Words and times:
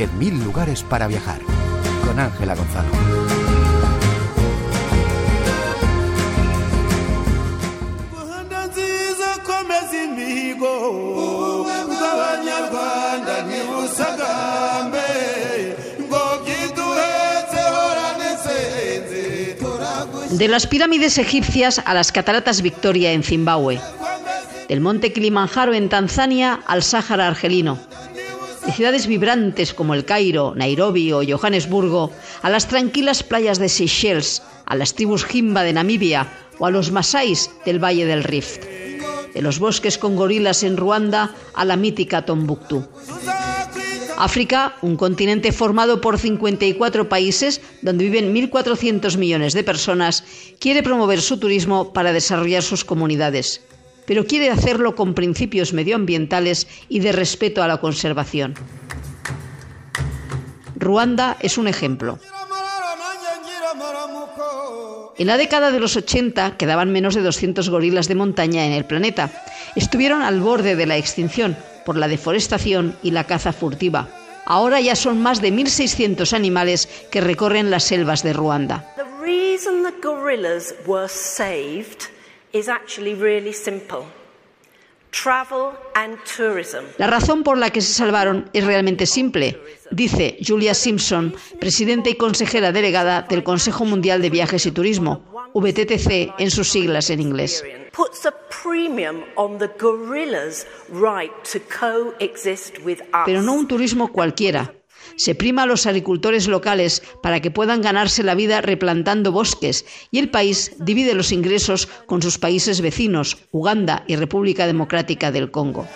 10.000 0.00 0.44
lugares 0.44 0.82
para 0.82 1.06
viajar. 1.08 1.40
Con 2.06 2.18
Ángela 2.18 2.54
Gonzalo. 2.54 2.88
De 20.30 20.48
las 20.48 20.66
pirámides 20.66 21.18
egipcias 21.18 21.82
a 21.84 21.92
las 21.92 22.12
cataratas 22.12 22.62
Victoria 22.62 23.12
en 23.12 23.22
Zimbabue, 23.22 23.78
del 24.70 24.80
monte 24.80 25.12
Kilimanjaro 25.12 25.74
en 25.74 25.90
Tanzania 25.90 26.60
al 26.66 26.82
Sáhara 26.82 27.28
argelino, 27.28 27.78
ciudades 28.72 29.06
vibrantes 29.06 29.74
como 29.74 29.94
el 29.94 30.04
Cairo, 30.04 30.54
Nairobi 30.56 31.12
o 31.12 31.22
Johannesburgo, 31.26 32.10
a 32.42 32.50
las 32.50 32.68
tranquilas 32.68 33.22
playas 33.22 33.58
de 33.58 33.68
Seychelles, 33.68 34.42
a 34.66 34.76
las 34.76 34.94
tribus 34.94 35.24
Jimba 35.24 35.62
de 35.62 35.72
Namibia 35.72 36.28
o 36.58 36.66
a 36.66 36.70
los 36.70 36.90
Masáis 36.90 37.50
del 37.64 37.82
Valle 37.82 38.06
del 38.06 38.24
Rift, 38.24 38.64
de 39.34 39.42
los 39.42 39.58
bosques 39.58 39.98
con 39.98 40.16
gorilas 40.16 40.62
en 40.62 40.76
Ruanda 40.76 41.34
a 41.54 41.64
la 41.64 41.76
mítica 41.76 42.24
Tombuctú. 42.24 42.86
África, 44.18 44.76
un 44.82 44.96
continente 44.96 45.50
formado 45.50 46.02
por 46.02 46.18
54 46.18 47.08
países 47.08 47.62
donde 47.80 48.04
viven 48.04 48.34
1.400 48.34 49.16
millones 49.16 49.54
de 49.54 49.64
personas, 49.64 50.24
quiere 50.58 50.82
promover 50.82 51.22
su 51.22 51.38
turismo 51.38 51.94
para 51.94 52.12
desarrollar 52.12 52.62
sus 52.62 52.84
comunidades, 52.84 53.62
pero 54.10 54.26
quiere 54.26 54.50
hacerlo 54.50 54.96
con 54.96 55.14
principios 55.14 55.72
medioambientales 55.72 56.66
y 56.88 56.98
de 56.98 57.12
respeto 57.12 57.62
a 57.62 57.68
la 57.68 57.76
conservación. 57.76 58.54
Ruanda 60.74 61.36
es 61.38 61.56
un 61.58 61.68
ejemplo. 61.68 62.18
En 65.16 65.28
la 65.28 65.36
década 65.36 65.70
de 65.70 65.78
los 65.78 65.94
80 65.94 66.56
quedaban 66.56 66.90
menos 66.90 67.14
de 67.14 67.20
200 67.20 67.70
gorilas 67.70 68.08
de 68.08 68.16
montaña 68.16 68.66
en 68.66 68.72
el 68.72 68.84
planeta. 68.84 69.30
Estuvieron 69.76 70.22
al 70.22 70.40
borde 70.40 70.74
de 70.74 70.86
la 70.86 70.96
extinción 70.96 71.56
por 71.86 71.96
la 71.96 72.08
deforestación 72.08 72.96
y 73.04 73.12
la 73.12 73.28
caza 73.28 73.52
furtiva. 73.52 74.08
Ahora 74.44 74.80
ya 74.80 74.96
son 74.96 75.22
más 75.22 75.40
de 75.40 75.52
1.600 75.52 76.32
animales 76.32 76.88
que 77.12 77.20
recorren 77.20 77.70
las 77.70 77.84
selvas 77.84 78.24
de 78.24 78.32
Ruanda. 78.32 78.92
Is 82.52 82.68
actually 82.68 83.14
really 83.14 83.52
simple. 83.52 84.04
Travel 85.10 85.72
and 85.94 86.18
tourism. 86.36 86.84
La 86.98 87.08
razón 87.08 87.42
por 87.42 87.58
la 87.58 87.70
que 87.70 87.80
se 87.80 87.92
salvaron 87.92 88.48
es 88.52 88.64
realmente 88.64 89.06
simple, 89.06 89.60
dice 89.90 90.38
Julia 90.46 90.72
Simpson, 90.72 91.34
presidenta 91.58 92.10
y 92.10 92.14
consejera 92.14 92.70
delegada 92.70 93.22
del 93.22 93.42
Consejo 93.42 93.84
Mundial 93.84 94.22
de 94.22 94.30
Viajes 94.30 94.66
y 94.66 94.70
Turismo, 94.70 95.24
VTTC 95.52 96.34
en 96.38 96.50
sus 96.52 96.68
siglas 96.68 97.10
en 97.10 97.20
inglés. 97.20 97.64
Puts 97.92 98.24
a 98.24 98.32
premium 98.62 99.24
on 99.34 99.58
the 99.58 99.68
gorillas' 99.80 100.64
right 100.90 101.32
to 101.52 101.58
coexist 101.68 102.78
with 102.84 103.00
us. 103.12 103.24
Pero 103.26 103.42
no 103.42 103.54
un 103.54 103.66
turismo 103.66 104.12
cualquiera. 104.12 104.72
Se 105.20 105.34
prima 105.34 105.64
a 105.64 105.66
los 105.66 105.84
agricultores 105.84 106.48
locales 106.48 107.02
para 107.22 107.40
que 107.40 107.50
puedan 107.50 107.82
ganarse 107.82 108.22
la 108.22 108.34
vida 108.34 108.62
replantando 108.62 109.32
bosques 109.32 109.84
y 110.10 110.18
el 110.18 110.30
país 110.30 110.72
divide 110.78 111.12
los 111.12 111.30
ingresos 111.30 111.88
con 112.06 112.22
sus 112.22 112.38
países 112.38 112.80
vecinos, 112.80 113.36
Uganda 113.50 114.02
y 114.06 114.16
República 114.16 114.66
Democrática 114.66 115.30
del 115.30 115.50
Congo. 115.50 115.86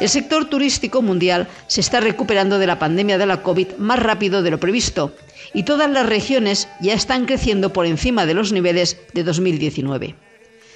El 0.00 0.08
sector 0.08 0.46
turístico 0.46 1.02
mundial 1.02 1.46
se 1.68 1.82
está 1.82 2.00
recuperando 2.00 2.58
de 2.58 2.66
la 2.66 2.80
pandemia 2.80 3.16
de 3.16 3.26
la 3.26 3.44
COVID 3.44 3.76
más 3.78 4.00
rápido 4.00 4.42
de 4.42 4.50
lo 4.50 4.58
previsto 4.58 5.14
y 5.52 5.62
todas 5.62 5.88
las 5.88 6.04
regiones 6.04 6.66
ya 6.80 6.94
están 6.94 7.26
creciendo 7.26 7.72
por 7.72 7.86
encima 7.86 8.26
de 8.26 8.34
los 8.34 8.50
niveles 8.50 8.98
de 9.12 9.22
2019. 9.22 10.16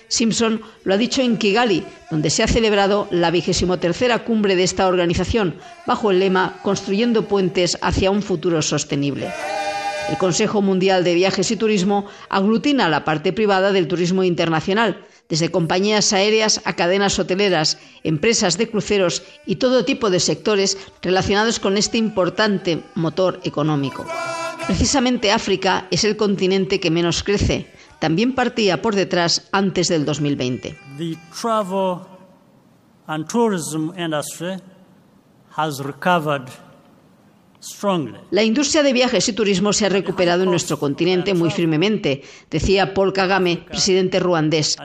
Simpson 0.08 0.62
lo 0.84 0.94
ha 0.94 0.96
dicho 0.96 1.22
en 1.22 1.36
Kigali, 1.36 1.84
donde 2.10 2.30
se 2.30 2.42
ha 2.42 2.48
celebrado 2.48 3.08
la 3.10 3.30
vigésimo 3.30 3.78
tercera 3.78 4.24
cumbre 4.24 4.56
de 4.56 4.64
esta 4.64 4.86
organización, 4.86 5.56
bajo 5.86 6.10
el 6.10 6.18
lema 6.18 6.58
Construyendo 6.62 7.28
puentes 7.28 7.78
hacia 7.82 8.10
un 8.10 8.22
futuro 8.22 8.62
sostenible. 8.62 9.30
El 10.08 10.16
Consejo 10.16 10.62
Mundial 10.62 11.04
de 11.04 11.14
Viajes 11.14 11.50
y 11.50 11.56
Turismo 11.56 12.06
aglutina 12.30 12.88
la 12.88 13.04
parte 13.04 13.34
privada 13.34 13.72
del 13.72 13.88
turismo 13.88 14.24
internacional, 14.24 15.04
desde 15.28 15.50
compañías 15.50 16.14
aéreas 16.14 16.62
a 16.64 16.74
cadenas 16.74 17.18
hoteleras, 17.18 17.76
empresas 18.02 18.56
de 18.56 18.70
cruceros 18.70 19.22
y 19.44 19.56
todo 19.56 19.84
tipo 19.84 20.08
de 20.08 20.20
sectores 20.20 20.78
relacionados 21.02 21.60
con 21.60 21.76
este 21.76 21.98
importante 21.98 22.82
motor 22.94 23.40
económico. 23.44 24.06
Precisamente 24.66 25.30
África 25.30 25.86
es 25.90 26.04
el 26.04 26.16
continente 26.16 26.80
que 26.80 26.90
menos 26.90 27.22
crece, 27.22 27.66
también 27.98 28.34
partía 28.34 28.80
por 28.82 28.94
detrás 28.94 29.48
antes 29.52 29.88
del 29.88 30.04
2020. 30.04 30.78
The. 36.16 36.67
La 38.30 38.44
industria 38.44 38.82
de 38.82 38.92
viajes 38.92 39.28
y 39.28 39.32
turismo 39.32 39.72
se 39.72 39.86
ha 39.86 39.88
recuperado 39.88 40.44
en 40.44 40.50
nuestro 40.50 40.78
continente 40.78 41.34
muy 41.34 41.50
firmemente, 41.50 42.22
decía 42.50 42.94
Paul 42.94 43.12
Kagame, 43.12 43.64
presidente 43.66 44.20
ruandés. 44.20 44.76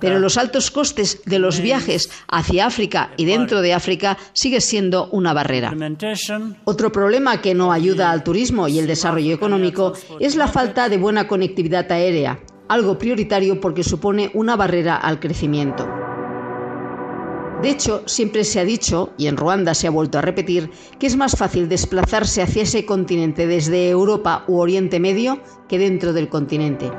Pero 0.00 0.18
los 0.18 0.36
altos 0.36 0.70
costes 0.70 1.22
de 1.24 1.38
los 1.38 1.60
viajes 1.60 2.10
hacia 2.28 2.66
África 2.66 3.12
y 3.16 3.24
dentro 3.24 3.62
de 3.62 3.72
África 3.72 4.18
sigue 4.32 4.60
siendo 4.60 5.08
una 5.10 5.32
barrera. 5.32 5.74
Otro 6.64 6.90
problema 6.90 7.40
que 7.40 7.54
no 7.54 7.72
ayuda 7.72 8.10
al 8.10 8.24
turismo 8.24 8.66
y 8.66 8.78
el 8.78 8.86
desarrollo 8.86 9.34
económico 9.34 9.92
es 10.18 10.36
la 10.36 10.48
falta 10.48 10.88
de 10.88 10.98
buena 10.98 11.28
conectividad 11.28 11.90
aérea, 11.92 12.40
algo 12.68 12.98
prioritario 12.98 13.60
porque 13.60 13.84
supone 13.84 14.30
una 14.34 14.56
barrera 14.56 14.96
al 14.96 15.20
crecimiento. 15.20 15.99
De 17.62 17.68
hecho, 17.68 18.02
siempre 18.06 18.44
se 18.44 18.58
ha 18.58 18.64
dicho, 18.64 19.10
y 19.18 19.26
en 19.26 19.36
Ruanda 19.36 19.74
se 19.74 19.86
ha 19.86 19.90
vuelto 19.90 20.18
a 20.18 20.22
repetir, 20.22 20.70
que 20.98 21.06
es 21.06 21.16
más 21.16 21.36
fácil 21.36 21.68
desplazarse 21.68 22.40
hacia 22.40 22.62
ese 22.62 22.86
continente 22.86 23.46
desde 23.46 23.90
Europa 23.90 24.44
u 24.48 24.58
Oriente 24.60 24.98
Medio 24.98 25.40
que 25.68 25.78
dentro 25.78 26.14
del 26.14 26.30
continente. 26.30 26.90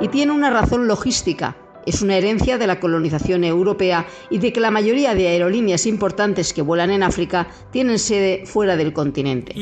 Y 0.00 0.08
tiene 0.08 0.32
una 0.32 0.50
razón 0.50 0.88
logística. 0.88 1.56
Es 1.86 2.02
una 2.02 2.16
herencia 2.16 2.58
de 2.58 2.66
la 2.66 2.80
colonización 2.80 3.44
europea 3.44 4.08
y 4.28 4.38
de 4.38 4.52
que 4.52 4.58
la 4.58 4.72
mayoría 4.72 5.14
de 5.14 5.28
aerolíneas 5.28 5.86
importantes 5.86 6.52
que 6.52 6.62
vuelan 6.62 6.90
en 6.90 7.04
África 7.04 7.46
tienen 7.70 8.00
sede 8.00 8.44
fuera 8.44 8.76
del 8.76 8.92
continente. 8.92 9.52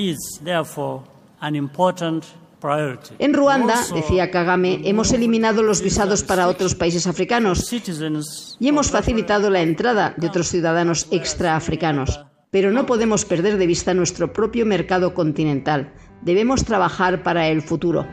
En 3.19 3.35
Ruanda, 3.35 3.79
decía 3.95 4.31
Kagame, 4.31 4.81
hemos 4.85 5.13
eliminado 5.13 5.63
los 5.63 5.83
visados 5.83 6.23
para 6.23 6.49
otros 6.49 6.75
países 6.75 7.07
africanos 7.07 7.71
y 8.59 8.69
hemos 8.69 8.91
facilitado 8.91 9.51
la 9.51 9.61
entrada 9.61 10.15
de 10.17 10.29
otros 10.29 10.49
ciudadanos 10.49 11.07
extraafricanos. 11.11 12.25
Pero 12.51 12.71
no 12.71 12.87
podemos 12.87 13.27
perder 13.27 13.59
de 13.59 13.67
vista 13.67 13.93
nuestro 13.93 14.33
propio 14.33 14.65
mercado 14.65 15.13
continental. 15.13 15.93
Debemos 16.23 16.65
trabajar 16.65 17.23
para 17.23 17.49
el 17.49 17.61
futuro. 17.61 18.07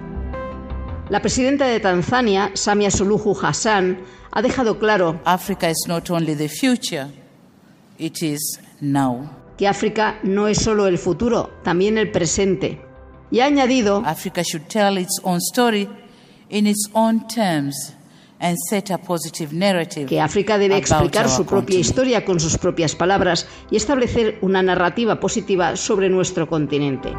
La 1.10 1.22
presidenta 1.22 1.68
de 1.68 1.80
Tanzania, 1.80 2.52
Samia 2.54 2.92
Suluhu 2.92 3.38
Hassan, 3.42 4.00
ha 4.32 4.42
dejado 4.42 4.80
claro 4.80 5.22
que 9.58 9.68
África 9.68 10.20
no 10.24 10.48
es 10.48 10.58
solo 10.58 10.88
el 10.88 10.98
futuro, 10.98 11.52
también 11.64 11.98
el 11.98 12.12
presente. 12.12 12.91
Y 13.32 13.40
ha 13.40 13.46
añadido 13.46 14.04
Africa 14.06 14.44
should 14.44 14.68
tell 14.68 14.98
its 14.98 15.20
own 15.24 15.40
story 15.40 15.88
in 16.50 16.68
its 16.68 16.90
own 16.94 17.26
terms 17.28 17.96
and 18.42 18.58
set 18.70 18.92
a 18.92 18.98
positive 18.98 19.54
narrative 19.54 20.08
que 20.08 20.20
África 20.20 20.58
debe 20.58 20.76
explicar 20.76 21.30
su 21.30 21.46
propia 21.46 21.78
continent. 21.78 21.86
historia 21.86 22.26
con 22.26 22.40
sus 22.40 22.58
propias 22.58 22.96
palabras 22.96 23.48
y 23.70 23.78
establecer 23.78 24.38
una 24.42 24.62
narrativa 24.62 25.20
positiva 25.20 25.78
sobre 25.78 26.10
nuestro 26.10 26.48
continente. 26.48 27.14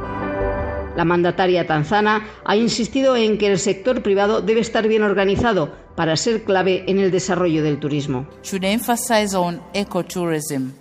La 0.97 1.07
mandataria 1.07 1.67
tanzana 1.67 2.27
ha 2.45 2.57
insistido 2.57 3.17
en 3.17 3.39
que 3.39 3.47
el 3.47 3.59
sector 3.59 4.03
privado 4.03 4.43
debe 4.43 4.61
estar 4.61 4.87
bien 4.89 5.03
organizado 5.03 5.73
para 5.97 6.17
ser 6.17 6.45
clave 6.45 6.85
en 6.87 6.99
el 6.99 7.11
desarrollo 7.11 7.63
del 7.63 7.79
turismo. 7.79 8.27
Should 8.43 8.65
emphasize 8.65 9.35
on 9.35 9.63
ecotourism, 9.73 10.73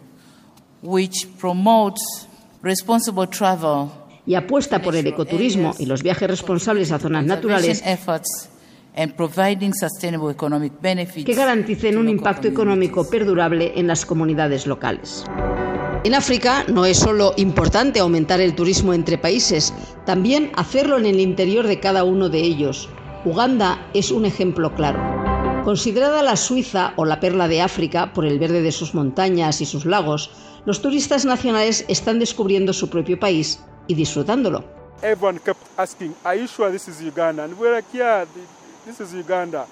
which 0.81 1.29
promotes 1.39 2.27
responsible 2.61 3.27
travel 3.27 4.00
Y 4.25 4.35
apuesta 4.35 4.81
por 4.81 4.95
el 4.95 5.07
ecoturismo 5.07 5.73
y 5.79 5.85
los 5.85 6.03
viajes 6.03 6.29
responsables 6.29 6.91
a 6.91 7.00
zonas 7.00 7.25
naturales 7.25 7.79
conservation 7.79 7.94
efforts 7.94 8.50
and 8.95 9.13
providing 9.15 9.73
sustainable 9.73 10.31
economic 10.31 10.73
benefits 10.81 11.25
que 11.25 11.33
garanticen 11.33 11.97
un 11.97 12.09
impacto 12.09 12.47
económico 12.47 13.09
perdurable 13.09 13.73
en 13.75 13.88
las 13.88 14.06
comunidades 14.06 14.68
locales. 14.68 15.23
En 16.03 16.15
África 16.15 16.65
no 16.68 16.85
es 16.85 16.97
solo 16.97 17.33
importante 17.38 18.00
aumentar 18.00 18.41
el 18.41 18.56
turismo 18.56 18.94
entre 18.94 19.18
países, 19.18 19.73
también 20.06 20.51
hacerlo 20.56 20.97
en 20.97 21.06
el 21.06 21.19
interior 21.19 21.68
de 21.68 21.79
cada 21.79 22.03
uno 22.03 22.27
de 22.27 22.39
ellos. 22.39 22.89
Uganda 23.23 23.88
es 23.94 24.09
un 24.09 24.25
ejemplo 24.25 24.73
claro. 24.73 25.00
Considerada 25.63 26.23
la 26.23 26.38
Suiza 26.38 26.94
o 26.95 27.06
la 27.06 27.19
perla 27.19 27.47
de 27.47 27.62
África 27.62 28.13
por 28.13 28.25
el 28.25 28.39
verde 28.39 28.63
de 28.63 28.71
sus 28.71 28.95
montañas 28.95 29.62
y 29.62 29.65
sus 29.65 29.85
lagos, 29.85 30.31
los 30.65 30.81
turistas 30.81 31.23
nacionales 31.23 31.85
están 31.88 32.18
descubriendo 32.18 32.73
su 32.73 32.89
propio 32.89 33.19
país 33.19 33.59
y 33.91 33.93
disfrutándolo. 33.93 34.63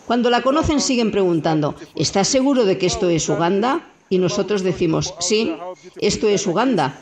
Cuando 0.07 0.29
la 0.29 0.41
conocen 0.41 0.81
siguen 0.81 1.11
preguntando, 1.11 1.75
¿estás 1.95 2.27
seguro 2.27 2.65
de 2.65 2.77
que 2.77 2.85
esto 2.85 3.09
es 3.09 3.29
Uganda? 3.29 3.87
Y 4.09 4.17
nosotros 4.17 4.61
decimos, 4.61 5.13
sí, 5.19 5.55
esto 6.01 6.27
es 6.27 6.45
Uganda. 6.45 6.99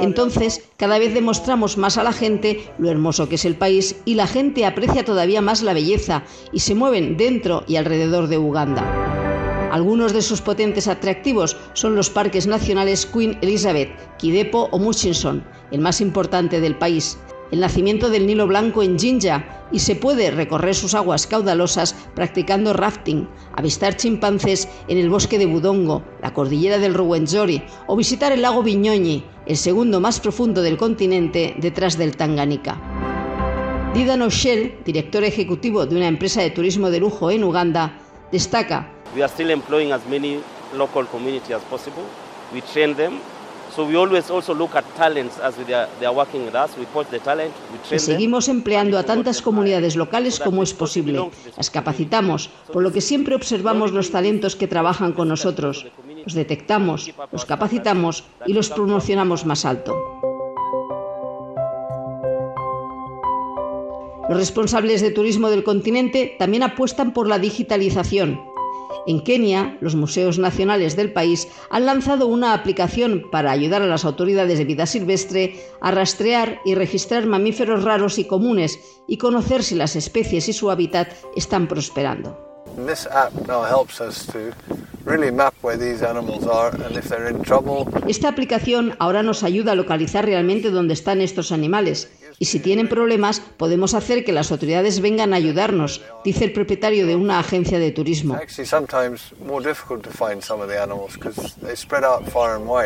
Entonces, 0.00 0.62
cada 0.76 0.98
vez 0.98 1.14
demostramos 1.14 1.76
más 1.76 1.98
a 1.98 2.04
la 2.04 2.12
gente 2.12 2.70
lo 2.78 2.90
hermoso 2.90 3.28
que 3.28 3.34
es 3.34 3.44
el 3.44 3.56
país 3.56 3.96
y 4.04 4.14
la 4.14 4.26
gente 4.26 4.64
aprecia 4.66 5.04
todavía 5.04 5.40
más 5.40 5.62
la 5.62 5.72
belleza 5.72 6.22
y 6.52 6.60
se 6.60 6.74
mueven 6.74 7.16
dentro 7.16 7.64
y 7.66 7.76
alrededor 7.76 8.28
de 8.28 8.38
Uganda. 8.38 9.19
Algunos 9.70 10.12
de 10.12 10.22
sus 10.22 10.40
potentes 10.40 10.88
atractivos 10.88 11.56
son 11.74 11.94
los 11.94 12.10
parques 12.10 12.48
nacionales 12.48 13.06
Queen 13.06 13.38
Elizabeth, 13.40 13.90
Kidepo 14.18 14.68
o 14.72 14.78
Murchison, 14.80 15.44
el 15.70 15.80
más 15.80 16.00
importante 16.00 16.60
del 16.60 16.76
país, 16.76 17.18
el 17.52 17.60
nacimiento 17.60 18.10
del 18.10 18.26
Nilo 18.26 18.48
Blanco 18.48 18.82
en 18.82 18.98
Jinja 18.98 19.66
y 19.70 19.78
se 19.78 19.94
puede 19.94 20.32
recorrer 20.32 20.74
sus 20.74 20.94
aguas 20.94 21.28
caudalosas 21.28 21.94
practicando 22.16 22.72
rafting, 22.72 23.28
avistar 23.54 23.96
chimpancés 23.96 24.68
en 24.88 24.98
el 24.98 25.08
bosque 25.08 25.38
de 25.38 25.46
Budongo, 25.46 26.02
la 26.20 26.34
cordillera 26.34 26.78
del 26.78 26.94
Ruwenzori 26.94 27.62
o 27.86 27.96
visitar 27.96 28.32
el 28.32 28.42
lago 28.42 28.64
Viñoñi, 28.64 29.24
el 29.46 29.56
segundo 29.56 30.00
más 30.00 30.18
profundo 30.18 30.62
del 30.62 30.76
continente 30.76 31.54
detrás 31.58 31.96
del 31.96 32.16
Tanganika. 32.16 32.80
Didan 33.94 34.22
O'Shell, 34.22 34.78
director 34.84 35.22
ejecutivo 35.22 35.86
de 35.86 35.96
una 35.96 36.08
empresa 36.08 36.42
de 36.42 36.50
turismo 36.50 36.90
de 36.90 37.00
lujo 37.00 37.30
en 37.30 37.44
Uganda, 37.44 37.98
destaca 38.30 38.99
We 39.14 39.22
are 39.22 39.28
still 39.28 39.50
employing 39.50 39.92
as 39.92 40.06
many 40.06 40.40
local 40.74 41.06
community 41.06 41.52
as 41.52 41.62
possible. 41.62 42.04
We 42.52 42.62
train 42.62 42.94
them. 42.94 43.20
Y 47.92 47.98
seguimos 47.98 48.48
empleando 48.48 48.98
a 48.98 49.04
tantas 49.04 49.40
comunidades 49.40 49.96
locales 49.96 50.40
como 50.40 50.62
es 50.62 50.74
posible. 50.74 51.30
Las 51.56 51.70
capacitamos, 51.70 52.50
por 52.72 52.82
lo 52.82 52.92
que 52.92 53.00
siempre 53.00 53.34
observamos 53.34 53.92
los 53.92 54.10
talentos 54.10 54.56
que 54.56 54.66
trabajan 54.66 55.12
con 55.12 55.28
nosotros. 55.28 55.86
Los 56.24 56.34
detectamos, 56.34 57.12
los 57.30 57.44
capacitamos 57.44 58.24
y 58.46 58.52
los 58.54 58.70
promocionamos 58.70 59.46
más 59.46 59.64
alto. 59.64 59.96
Los 64.28 64.38
responsables 64.38 65.00
de 65.00 65.10
turismo 65.10 65.48
del 65.48 65.64
continente 65.64 66.36
también 66.38 66.62
apuestan 66.62 67.12
por 67.12 67.28
la 67.28 67.38
digitalización 67.38 68.49
en 69.06 69.22
Kenia, 69.22 69.78
los 69.80 69.94
museos 69.94 70.38
nacionales 70.38 70.96
del 70.96 71.12
país 71.12 71.48
han 71.70 71.86
lanzado 71.86 72.26
una 72.26 72.54
aplicación 72.54 73.24
para 73.30 73.50
ayudar 73.50 73.82
a 73.82 73.86
las 73.86 74.04
autoridades 74.04 74.58
de 74.58 74.64
vida 74.64 74.86
silvestre 74.86 75.60
a 75.80 75.90
rastrear 75.90 76.60
y 76.64 76.74
registrar 76.74 77.26
mamíferos 77.26 77.84
raros 77.84 78.18
y 78.18 78.24
comunes 78.24 78.78
y 79.08 79.18
conocer 79.18 79.62
si 79.62 79.74
las 79.74 79.96
especies 79.96 80.48
y 80.48 80.52
su 80.52 80.70
hábitat 80.70 81.12
están 81.36 81.66
prosperando. 81.66 82.38
Esta 88.06 88.28
aplicación 88.28 88.96
ahora 88.98 89.22
nos 89.22 89.42
ayuda 89.42 89.72
a 89.72 89.74
localizar 89.74 90.24
realmente 90.24 90.70
dónde 90.70 90.94
están 90.94 91.20
estos 91.20 91.52
animales 91.52 92.10
y 92.40 92.46
si 92.46 92.58
tienen 92.58 92.88
problemas 92.88 93.40
podemos 93.58 93.92
hacer 93.92 94.24
que 94.24 94.32
las 94.32 94.50
autoridades 94.50 95.00
vengan 95.00 95.34
a 95.34 95.36
ayudarnos, 95.36 96.00
dice 96.24 96.46
el 96.46 96.52
propietario 96.52 97.06
de 97.06 97.14
una 97.14 97.38
agencia 97.38 97.78
de 97.78 97.92
turismo. 97.92 98.36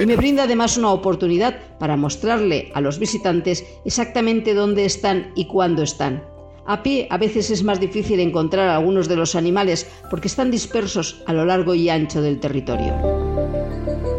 Y 0.01 0.07
me 0.07 0.17
brinda 0.17 0.43
además 0.43 0.77
una 0.77 0.91
oportunidad 0.91 1.61
para 1.79 1.97
mostrarle 1.97 2.73
a 2.75 2.81
los 2.81 2.99
visitantes 2.99 3.65
exactamente 3.85 4.55
dónde 4.55 4.85
están 4.85 5.31
y 5.37 5.47
cuándo 5.47 5.85
están. 5.85 6.25
A 6.67 6.83
pie 6.83 7.07
a 7.11 7.19
veces 7.19 7.51
es 7.51 7.63
más 7.63 7.79
difícil 7.79 8.19
encontrar 8.19 8.69
algunos 8.71 9.07
de 9.07 9.17
los 9.17 9.37
animales 9.37 9.87
porque 10.11 10.27
están 10.29 10.51
dispersos 10.51 11.23
a 11.27 11.33
lo 11.33 11.45
largo 11.45 11.75
y 11.75 11.91
ancho 11.91 12.23
del 12.23 12.41
territorio. 12.41 13.54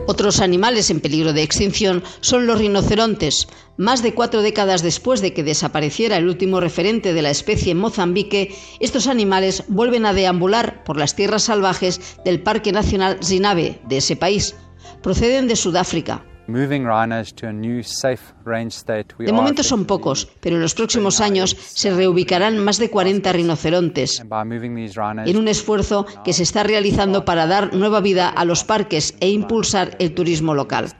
Otros 0.08 0.40
animales 0.40 0.92
en 0.92 1.00
peligro 1.00 1.34
de 1.34 1.42
extinción 1.42 2.04
son 2.22 2.46
los 2.46 2.60
rinocerontes. 2.60 3.48
Más 3.78 4.04
de 4.04 4.14
cuatro 4.14 4.44
décadas 4.44 4.84
después 4.84 5.20
de 5.20 5.34
que 5.34 5.44
desapareciera 5.44 6.18
el 6.18 6.28
último 6.28 6.60
referente 6.60 7.14
de 7.14 7.22
la 7.24 7.32
especie 7.32 7.72
en 7.72 7.80
Mozambique, 7.80 8.56
estos 8.80 9.08
animales 9.08 9.64
vuelven 9.68 10.06
a 10.06 10.14
deambular 10.14 10.84
por 10.84 10.98
las 10.98 11.16
tierras 11.16 11.44
salvajes 11.44 12.00
del 12.24 12.42
Parque 12.44 12.72
Nacional 12.72 13.18
Zinabe 13.24 13.82
de 13.88 13.98
ese 13.98 14.16
país. 14.16 14.56
Proceden 15.02 15.48
de 15.48 15.56
Sudáfrica. 15.56 16.24
De 19.18 19.32
momento 19.32 19.64
son 19.64 19.86
pocos, 19.86 20.28
pero 20.42 20.56
en 20.58 20.62
los 20.62 20.76
próximos 20.76 21.22
años 21.22 21.56
se 21.60 21.92
reubicarán 21.92 22.64
más 22.64 22.78
de 22.78 22.90
40 22.90 23.32
rinocerontes. 23.32 24.24
En 25.26 25.38
un 25.38 25.48
esfuerzo 25.48 26.06
que 26.24 26.34
se 26.34 26.44
está 26.44 26.64
realizando 26.64 27.26
para 27.26 27.48
dar 27.48 27.74
nueva 27.74 28.00
vida 28.02 28.30
a 28.30 28.46
los 28.46 28.64
parques 28.64 29.16
e 29.20 29.30
impulsar 29.30 29.96
el 30.00 30.14
turismo 30.14 30.54
local. 30.54 30.92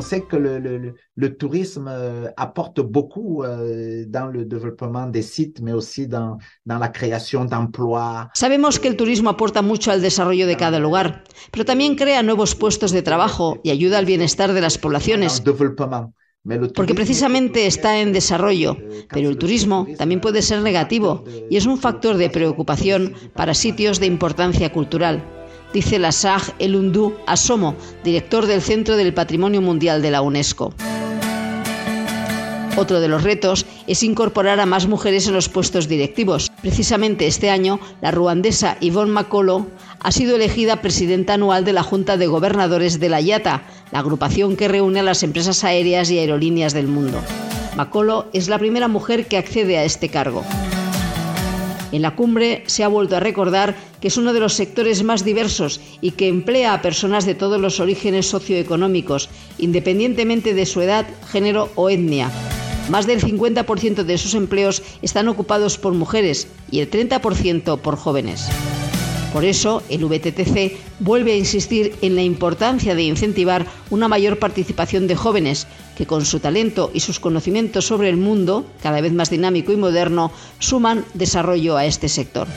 On 0.00 0.02
sait 0.02 0.22
que 0.22 0.36
le, 0.36 0.58
le, 0.58 0.94
le 1.14 1.36
tourisme 1.36 1.86
euh, 1.86 2.30
apporte 2.38 2.80
beaucoup 2.80 3.44
euh, 3.44 4.06
dans 4.08 4.28
le 4.28 4.46
développement 4.46 5.06
des 5.06 5.20
sites, 5.20 5.60
mais 5.60 5.74
aussi 5.74 6.08
dans, 6.08 6.38
dans 6.64 6.78
la 6.78 6.88
creación 6.88 7.44
d'emplois. 7.44 8.30
Sabemos 8.32 8.78
que 8.80 8.88
el 8.88 8.96
turismo 8.96 9.28
aporta 9.28 9.60
mucho 9.60 9.90
al 9.90 10.00
desarrollo 10.00 10.46
de 10.46 10.56
cada 10.56 10.78
lugar, 10.78 11.24
pero 11.50 11.66
también 11.66 11.96
crea 11.96 12.22
nuevos 12.22 12.54
puestos 12.54 12.92
de 12.92 13.02
trabajo 13.02 13.58
y 13.62 13.68
ayuda 13.68 13.98
al 13.98 14.06
bienestar 14.06 14.54
de 14.54 14.62
las 14.62 14.78
poblaciones. 14.78 15.42
Porque 16.74 16.94
precisamente 16.94 17.66
está 17.66 18.00
en 18.00 18.14
desarrollo, 18.14 18.78
pero 19.10 19.28
el 19.28 19.36
turismo 19.36 19.86
también 19.98 20.22
puede 20.22 20.40
ser 20.40 20.62
negativo 20.62 21.24
y 21.50 21.58
es 21.58 21.66
un 21.66 21.76
factor 21.76 22.16
de 22.16 22.30
preocupación 22.30 23.12
para 23.34 23.52
sitios 23.52 24.00
de 24.00 24.06
importancia 24.06 24.72
cultural 24.72 25.39
dice 25.72 25.98
la 25.98 26.12
SAG 26.12 26.54
Elundú 26.58 27.14
Asomo, 27.26 27.74
director 28.04 28.46
del 28.46 28.62
Centro 28.62 28.96
del 28.96 29.14
Patrimonio 29.14 29.60
Mundial 29.60 30.02
de 30.02 30.10
la 30.10 30.22
UNESCO. 30.22 30.74
Otro 32.76 33.00
de 33.00 33.08
los 33.08 33.24
retos 33.24 33.66
es 33.86 34.02
incorporar 34.02 34.60
a 34.60 34.66
más 34.66 34.86
mujeres 34.86 35.26
en 35.26 35.34
los 35.34 35.48
puestos 35.48 35.88
directivos. 35.88 36.50
Precisamente 36.62 37.26
este 37.26 37.50
año, 37.50 37.80
la 38.00 38.10
ruandesa 38.10 38.78
Yvonne 38.80 39.10
Makolo 39.10 39.66
ha 39.98 40.12
sido 40.12 40.36
elegida 40.36 40.80
presidenta 40.80 41.34
anual 41.34 41.64
de 41.64 41.72
la 41.72 41.82
Junta 41.82 42.16
de 42.16 42.26
Gobernadores 42.26 43.00
de 43.00 43.08
la 43.08 43.20
IATA, 43.20 43.64
la 43.92 43.98
agrupación 43.98 44.56
que 44.56 44.68
reúne 44.68 45.00
a 45.00 45.02
las 45.02 45.22
empresas 45.22 45.64
aéreas 45.64 46.10
y 46.10 46.18
aerolíneas 46.18 46.72
del 46.72 46.86
mundo. 46.86 47.20
Makolo 47.76 48.28
es 48.32 48.48
la 48.48 48.58
primera 48.58 48.88
mujer 48.88 49.26
que 49.26 49.36
accede 49.36 49.76
a 49.76 49.84
este 49.84 50.08
cargo. 50.08 50.44
En 51.92 52.02
la 52.02 52.14
cumbre 52.14 52.62
se 52.66 52.84
ha 52.84 52.88
vuelto 52.88 53.16
a 53.16 53.20
recordar 53.20 53.76
que 54.00 54.08
es 54.08 54.16
uno 54.16 54.32
de 54.32 54.40
los 54.40 54.54
sectores 54.54 55.02
más 55.02 55.24
diversos 55.24 55.80
y 56.00 56.12
que 56.12 56.28
emplea 56.28 56.74
a 56.74 56.82
personas 56.82 57.26
de 57.26 57.34
todos 57.34 57.60
los 57.60 57.80
orígenes 57.80 58.26
socioeconómicos, 58.26 59.28
independientemente 59.58 60.54
de 60.54 60.66
su 60.66 60.80
edad, 60.80 61.06
género 61.30 61.70
o 61.74 61.90
etnia. 61.90 62.30
Más 62.88 63.06
del 63.06 63.20
50% 63.20 64.02
de 64.02 64.18
sus 64.18 64.34
empleos 64.34 64.82
están 65.02 65.28
ocupados 65.28 65.78
por 65.78 65.94
mujeres 65.94 66.48
y 66.70 66.80
el 66.80 66.90
30% 66.90 67.78
por 67.78 67.96
jóvenes. 67.96 68.48
Por 69.32 69.44
eso, 69.44 69.82
el 69.88 70.04
VTTC 70.04 70.76
vuelve 70.98 71.32
a 71.32 71.36
insistir 71.36 71.94
en 72.02 72.16
la 72.16 72.22
importancia 72.22 72.96
de 72.96 73.04
incentivar 73.04 73.64
una 73.88 74.08
mayor 74.08 74.40
participación 74.40 75.06
de 75.06 75.14
jóvenes 75.14 75.68
que 75.96 76.06
con 76.06 76.24
su 76.24 76.40
talento 76.40 76.90
y 76.92 77.00
sus 77.00 77.20
conocimientos 77.20 77.86
sobre 77.86 78.08
el 78.08 78.16
mundo, 78.16 78.66
cada 78.82 79.00
vez 79.00 79.12
más 79.12 79.30
dinámico 79.30 79.70
y 79.70 79.76
moderno, 79.76 80.32
suman 80.58 81.04
desarrollo 81.14 81.76
a 81.76 81.84
este 81.84 82.08
sector. 82.08 82.48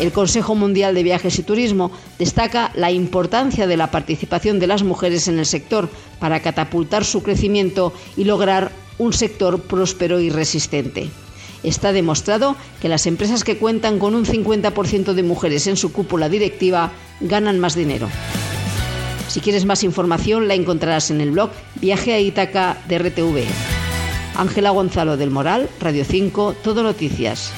El 0.00 0.12
Consejo 0.12 0.54
Mundial 0.54 0.94
de 0.94 1.02
Viajes 1.02 1.38
y 1.38 1.42
Turismo 1.42 1.90
destaca 2.18 2.70
la 2.74 2.90
importancia 2.90 3.66
de 3.66 3.76
la 3.76 3.90
participación 3.90 4.60
de 4.60 4.68
las 4.68 4.82
mujeres 4.82 5.28
en 5.28 5.38
el 5.38 5.46
sector 5.46 5.90
para 6.20 6.40
catapultar 6.40 7.04
su 7.04 7.22
crecimiento 7.22 7.92
y 8.16 8.24
lograr 8.24 8.72
un 8.96 9.12
sector 9.12 9.60
próspero 9.60 10.20
y 10.20 10.30
resistente. 10.30 11.10
Está 11.62 11.92
demostrado 11.92 12.56
que 12.80 12.88
las 12.88 13.06
empresas 13.06 13.44
que 13.44 13.58
cuentan 13.58 13.98
con 13.98 14.14
un 14.14 14.24
50% 14.24 15.12
de 15.12 15.22
mujeres 15.22 15.66
en 15.66 15.76
su 15.76 15.92
cúpula 15.92 16.28
directiva 16.28 16.92
ganan 17.20 17.58
más 17.58 17.74
dinero. 17.74 18.08
Si 19.28 19.40
quieres 19.40 19.64
más 19.64 19.84
información 19.84 20.48
la 20.48 20.54
encontrarás 20.54 21.10
en 21.10 21.20
el 21.20 21.32
blog 21.32 21.50
Viaje 21.80 22.14
a 22.14 22.20
Ítaca 22.20 22.78
de 22.88 22.98
RTV. 22.98 23.44
Ángela 24.36 24.70
Gonzalo 24.70 25.16
del 25.16 25.30
Moral, 25.30 25.68
Radio 25.80 26.04
5, 26.04 26.54
Todo 26.62 26.82
Noticias. 26.82 27.52